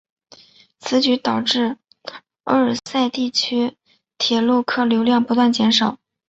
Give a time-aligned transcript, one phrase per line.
[0.79, 1.77] 此举导致
[2.45, 3.77] 欧塞尔地区
[4.17, 5.99] 铁路客流量不断减少。